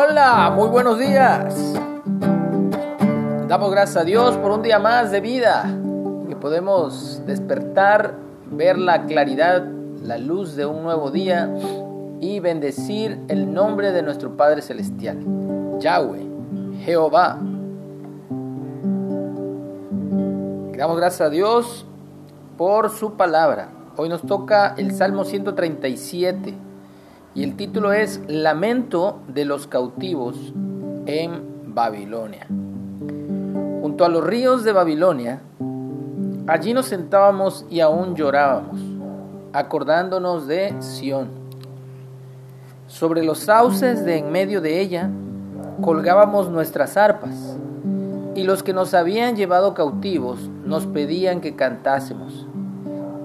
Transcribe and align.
Hola, 0.00 0.52
muy 0.54 0.68
buenos 0.68 0.96
días. 0.96 1.74
Damos 3.48 3.72
gracias 3.72 3.96
a 3.96 4.04
Dios 4.04 4.36
por 4.36 4.52
un 4.52 4.62
día 4.62 4.78
más 4.78 5.10
de 5.10 5.20
vida, 5.20 5.64
que 6.28 6.36
podemos 6.36 7.20
despertar, 7.26 8.14
ver 8.48 8.78
la 8.78 9.06
claridad, 9.06 9.66
la 10.04 10.16
luz 10.16 10.54
de 10.54 10.66
un 10.66 10.84
nuevo 10.84 11.10
día 11.10 11.52
y 12.20 12.38
bendecir 12.38 13.18
el 13.26 13.52
nombre 13.52 13.90
de 13.90 14.02
nuestro 14.04 14.36
Padre 14.36 14.62
Celestial, 14.62 15.18
Yahweh, 15.80 16.28
Jehová. 16.84 17.40
Damos 20.76 20.96
gracias 20.96 21.22
a 21.22 21.28
Dios 21.28 21.86
por 22.56 22.90
su 22.90 23.16
palabra. 23.16 23.70
Hoy 23.96 24.08
nos 24.08 24.22
toca 24.22 24.76
el 24.78 24.94
Salmo 24.94 25.24
137 25.24 26.67
y 27.34 27.42
el 27.44 27.56
título 27.56 27.92
es 27.92 28.20
Lamento 28.26 29.20
de 29.28 29.44
los 29.44 29.66
cautivos 29.66 30.36
en 31.06 31.74
Babilonia. 31.74 32.46
Junto 33.80 34.04
a 34.04 34.08
los 34.08 34.24
ríos 34.24 34.64
de 34.64 34.72
Babilonia, 34.72 35.40
allí 36.46 36.74
nos 36.74 36.86
sentábamos 36.86 37.66
y 37.70 37.80
aún 37.80 38.14
llorábamos, 38.16 38.80
acordándonos 39.52 40.46
de 40.46 40.74
Sión. 40.80 41.28
Sobre 42.86 43.22
los 43.22 43.40
sauces 43.40 44.04
de 44.04 44.16
en 44.18 44.32
medio 44.32 44.60
de 44.60 44.80
ella 44.80 45.10
colgábamos 45.82 46.50
nuestras 46.50 46.96
arpas, 46.96 47.56
y 48.34 48.44
los 48.44 48.62
que 48.62 48.72
nos 48.72 48.94
habían 48.94 49.36
llevado 49.36 49.74
cautivos 49.74 50.48
nos 50.64 50.86
pedían 50.86 51.40
que 51.40 51.56
cantásemos, 51.56 52.46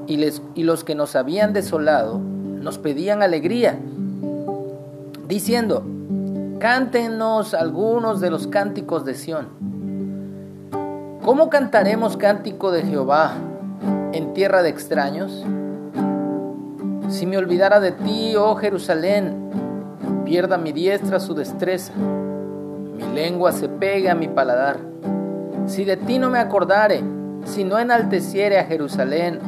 y, 0.08 0.18
les, 0.18 0.42
y 0.56 0.64
los 0.64 0.84
que 0.84 0.96
nos 0.96 1.16
habían 1.16 1.54
desolado 1.54 2.20
nos 2.64 2.78
pedían 2.78 3.22
alegría 3.22 3.78
diciendo, 5.28 5.84
cántenos 6.60 7.54
algunos 7.54 8.22
de 8.22 8.32
los 8.32 8.48
cánticos 8.48 9.04
de 9.04 9.16
Sión. 9.16 9.48
¿Cómo 11.26 11.50
cantaremos 11.50 12.16
cántico 12.16 12.72
de 12.72 12.84
Jehová 12.84 13.34
en 14.14 14.34
tierra 14.34 14.64
de 14.64 14.70
extraños? 14.70 15.44
Si 17.10 17.26
me 17.26 17.38
olvidara 17.38 17.82
de 17.82 17.92
ti, 17.92 18.36
oh 18.38 18.56
Jerusalén, 18.56 19.50
pierda 20.24 20.58
mi 20.58 20.72
diestra 20.72 21.20
su 21.20 21.34
destreza, 21.34 21.92
mi 21.96 23.04
lengua 23.14 23.52
se 23.52 23.68
pegue 23.68 24.10
a 24.10 24.16
mi 24.16 24.30
paladar. 24.30 24.78
Si 25.66 25.84
de 25.84 25.98
ti 25.98 26.18
no 26.18 26.30
me 26.30 26.40
acordare, 26.40 27.04
si 27.44 27.66
no 27.66 27.78
enalteciere 27.78 28.58
a 28.58 28.64
Jerusalén 28.64 29.40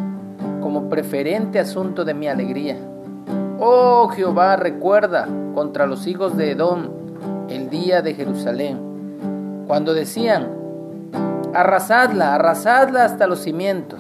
como 0.62 0.90
preferente 0.90 1.60
asunto 1.60 2.04
de 2.04 2.14
mi 2.14 2.28
alegría. 2.28 2.78
Oh 3.68 4.10
Jehová, 4.10 4.58
recuerda 4.58 5.28
contra 5.56 5.88
los 5.88 6.06
hijos 6.06 6.38
de 6.38 6.52
Edom 6.52 6.88
el 7.50 7.72
día 7.72 8.04
de 8.04 8.14
Jerusalén, 8.14 8.78
cuando 9.66 9.96
decían, 9.96 10.52
arrasadla, 11.52 12.36
arrasadla 12.36 13.06
hasta 13.06 13.26
los 13.26 13.40
cimientos, 13.40 14.00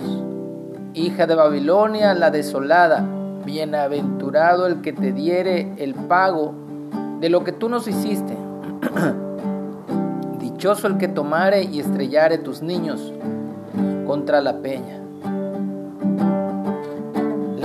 hija 0.93 1.25
de 1.25 1.33
Babilonia 1.33 2.13
la 2.13 2.29
desolada, 2.29 3.03
bienaventurado 3.43 4.67
el 4.67 4.81
que 4.81 4.93
te 4.93 5.11
diere 5.11 5.73
el 5.77 5.95
pago 5.95 6.53
de 7.19 7.29
lo 7.29 7.43
que 7.43 7.51
tú 7.51 7.67
nos 7.67 7.87
hiciste. 7.87 8.37
Dichoso 10.39 10.85
el 10.85 10.99
que 10.99 11.07
tomare 11.07 11.63
y 11.63 11.79
estrellare 11.79 12.37
tus 12.37 12.61
niños 12.61 13.11
contra 14.05 14.41
la 14.41 14.59
peña. 14.59 15.04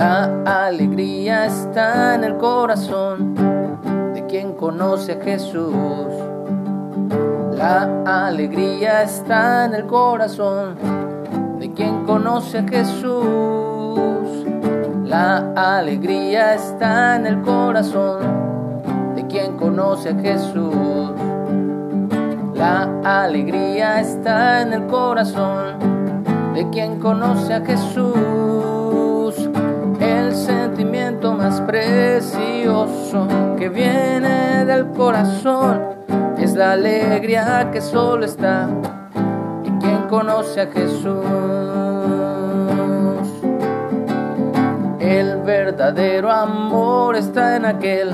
La 0.01 0.65
alegría 0.65 1.45
está 1.45 2.15
en 2.15 2.23
el 2.23 2.37
corazón 2.37 3.35
de 4.15 4.25
quien 4.25 4.53
conoce 4.53 5.11
a 5.11 5.23
Jesús. 5.23 5.75
La 7.53 8.25
alegría 8.25 9.03
está 9.03 9.65
en 9.65 9.75
el 9.75 9.85
corazón 9.85 10.75
de 11.59 11.71
quien 11.73 12.03
conoce 12.05 12.57
a 12.57 12.63
Jesús. 12.63 13.27
La 15.05 15.77
alegría 15.77 16.55
está 16.55 17.17
en 17.17 17.27
el 17.27 17.41
corazón 17.43 19.13
de 19.13 19.27
quien 19.27 19.55
conoce 19.55 20.09
a 20.09 20.15
Jesús. 20.15 21.11
La 22.55 22.89
alegría 23.03 24.01
está 24.01 24.63
en 24.63 24.73
el 24.73 24.87
corazón 24.87 25.77
de 26.55 26.67
quien 26.71 26.99
conoce 26.99 27.53
a 27.53 27.61
Jesús 27.63 28.80
más 31.29 31.61
precioso 31.61 33.27
que 33.55 33.69
viene 33.69 34.65
del 34.65 34.87
corazón 34.87 35.79
es 36.39 36.55
la 36.55 36.71
alegría 36.71 37.69
que 37.71 37.79
solo 37.79 38.25
está 38.25 38.67
en 39.63 39.77
quien 39.79 40.07
conoce 40.09 40.61
a 40.61 40.65
Jesús. 40.65 41.23
El 44.99 45.41
verdadero 45.43 46.31
amor 46.31 47.15
está 47.15 47.55
en 47.55 47.65
aquel 47.65 48.09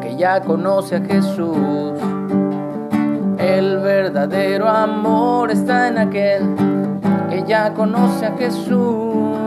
que 0.00 0.14
ya 0.16 0.40
conoce 0.42 0.96
a 0.96 1.00
Jesús. 1.00 1.98
El 3.38 3.78
verdadero 3.78 4.68
amor 4.68 5.50
está 5.50 5.88
en 5.88 5.98
aquel 5.98 6.42
que 7.28 7.42
ya 7.48 7.74
conoce 7.74 8.26
a 8.26 8.36
Jesús. 8.36 9.41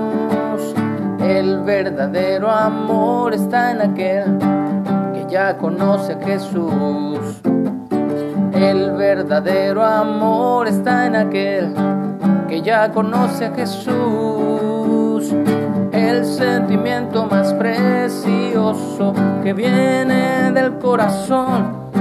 El 1.45 1.59
verdadero 1.59 2.49
amor 2.49 3.31
está 3.35 3.69
en 3.69 3.81
aquel 3.81 4.39
que 5.13 5.27
ya 5.29 5.55
conoce 5.55 6.13
a 6.13 6.19
Jesús. 6.19 7.39
El 8.51 8.93
verdadero 8.93 9.85
amor 9.85 10.67
está 10.67 11.05
en 11.05 11.15
aquel 11.15 11.71
que 12.47 12.63
ya 12.63 12.91
conoce 12.91 13.45
a 13.45 13.51
Jesús. 13.53 15.31
El 15.91 16.25
sentimiento 16.25 17.27
más 17.27 17.53
precioso 17.53 19.13
que 19.43 19.53
viene 19.53 20.51
del 20.51 20.79
corazón 20.79 21.91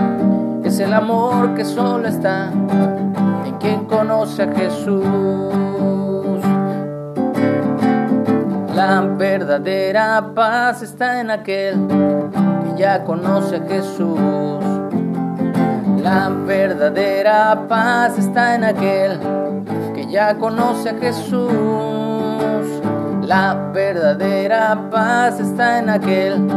es 0.64 0.78
el 0.78 0.94
amor 0.94 1.54
que 1.54 1.66
solo 1.66 2.08
está 2.08 2.50
en 2.50 3.58
quien 3.60 3.84
conoce 3.84 4.44
a 4.44 4.54
Jesús. 4.54 6.13
La 8.74 9.02
verdadera 9.02 10.34
paz 10.34 10.82
está 10.82 11.20
en 11.20 11.30
aquel 11.30 11.86
que 11.86 12.76
ya 12.76 13.04
conoce 13.04 13.56
a 13.56 13.68
Jesús. 13.68 14.18
La 16.02 16.28
verdadera 16.44 17.68
paz 17.68 18.18
está 18.18 18.56
en 18.56 18.64
aquel 18.64 19.20
que 19.94 20.08
ya 20.10 20.34
conoce 20.34 20.90
a 20.90 20.94
Jesús. 20.94 21.52
La 23.22 23.54
verdadera 23.72 24.90
paz 24.90 25.38
está 25.38 25.78
en 25.78 25.90
aquel 25.90 26.48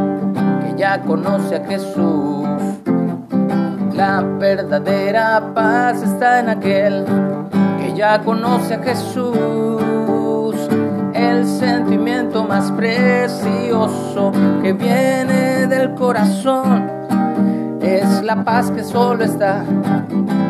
que 0.66 0.74
ya 0.76 1.00
conoce 1.02 1.58
a 1.58 1.66
Jesús. 1.66 2.48
La 3.94 4.22
verdadera 4.40 5.54
paz 5.54 6.02
está 6.02 6.40
en 6.40 6.50
aquel 6.50 7.06
que 7.80 7.94
ya 7.94 8.24
conoce 8.24 8.74
a 8.74 8.80
Jesús 8.80 9.77
más 12.58 12.72
precioso 12.72 14.32
que 14.64 14.74
viene 14.74 15.68
del 15.68 15.94
corazón. 15.94 16.90
Es 17.82 18.24
la 18.24 18.44
paz 18.44 18.72
que 18.72 18.84
solo 18.84 19.24
está 19.24 19.64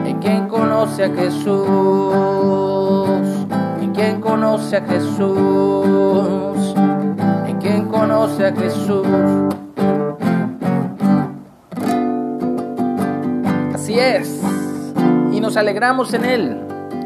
en 0.05 0.17
quien 0.19 0.47
conoce 0.47 1.03
a 1.03 1.09
Jesús, 1.09 1.49
en 3.81 3.93
quien 3.93 4.21
conoce 4.21 4.77
a 4.77 4.81
Jesús, 4.85 6.75
en 7.45 7.57
quien 7.59 7.87
conoce 7.87 8.45
a 8.45 8.55
Jesús. 8.55 9.05
Así 13.75 13.99
es, 13.99 14.41
y 15.33 15.41
nos 15.41 15.57
alegramos 15.57 16.13
en 16.13 16.23
Él 16.23 16.57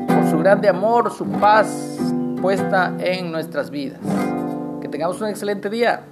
por 0.08 0.30
su 0.30 0.38
grande 0.38 0.70
amor, 0.70 1.12
su 1.12 1.26
paz 1.26 1.98
puesta 2.40 2.94
en 3.00 3.32
nuestras 3.32 3.72
vidas. 3.72 4.00
Que 4.82 4.90
tengamos 4.90 5.22
un 5.22 5.28
excelente 5.28 5.70
día. 5.70 6.11